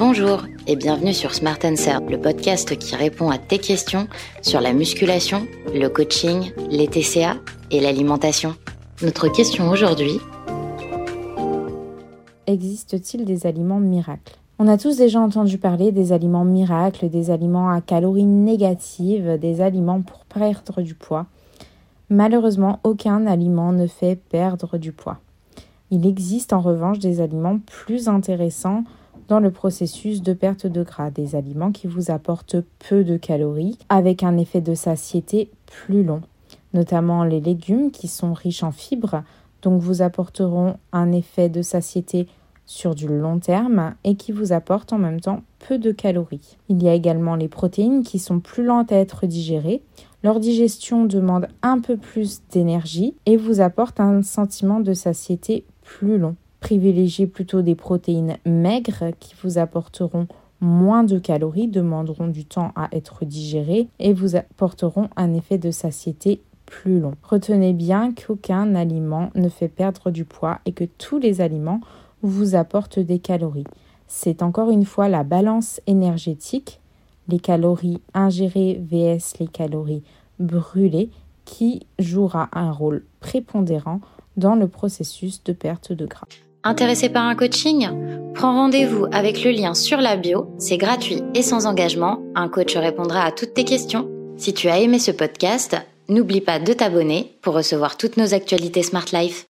[0.00, 4.08] Bonjour et bienvenue sur Smart Answer, le podcast qui répond à tes questions
[4.40, 7.36] sur la musculation, le coaching, les TCA
[7.70, 8.54] et l'alimentation.
[9.02, 10.18] Notre question aujourd'hui
[12.46, 14.36] Existe-t-il des aliments miracles?
[14.58, 19.60] On a tous déjà entendu parler des aliments miracles, des aliments à calories négatives, des
[19.60, 21.26] aliments pour perdre du poids.
[22.08, 25.18] Malheureusement, aucun aliment ne fait perdre du poids.
[25.90, 28.84] Il existe en revanche des aliments plus intéressants
[29.30, 33.78] dans le processus de perte de gras, des aliments qui vous apportent peu de calories
[33.88, 36.20] avec un effet de satiété plus long,
[36.74, 39.22] notamment les légumes qui sont riches en fibres,
[39.62, 42.26] donc vous apporteront un effet de satiété
[42.66, 46.56] sur du long terme et qui vous apportent en même temps peu de calories.
[46.68, 49.80] Il y a également les protéines qui sont plus lentes à être digérées.
[50.24, 56.18] Leur digestion demande un peu plus d'énergie et vous apporte un sentiment de satiété plus
[56.18, 56.34] long.
[56.60, 60.26] Privilégiez plutôt des protéines maigres qui vous apporteront
[60.60, 65.70] moins de calories, demanderont du temps à être digérées et vous apporteront un effet de
[65.70, 67.14] satiété plus long.
[67.22, 71.80] Retenez bien qu'aucun aliment ne fait perdre du poids et que tous les aliments
[72.22, 73.64] vous apportent des calories.
[74.06, 76.80] C'est encore une fois la balance énergétique,
[77.28, 80.02] les calories ingérées vs les calories
[80.38, 81.10] brûlées,
[81.44, 84.00] qui jouera un rôle prépondérant
[84.36, 86.26] dans le processus de perte de gras.
[86.62, 87.88] Intéressé par un coaching?
[88.34, 92.76] Prends rendez-vous avec le lien sur la bio, c'est gratuit et sans engagement, un coach
[92.76, 94.10] répondra à toutes tes questions.
[94.36, 95.76] Si tu as aimé ce podcast,
[96.08, 99.49] n'oublie pas de t'abonner pour recevoir toutes nos actualités Smart Life.